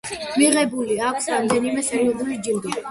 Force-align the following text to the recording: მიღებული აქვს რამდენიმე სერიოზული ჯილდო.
მიღებული 0.37 0.97
აქვს 1.11 1.31
რამდენიმე 1.35 1.89
სერიოზული 1.93 2.45
ჯილდო. 2.49 2.79